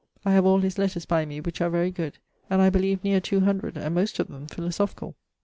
[0.25, 2.17] I have all his letters by me, which are very good,
[2.49, 5.13] and I beleeve neer 200, and most of them philosophicall.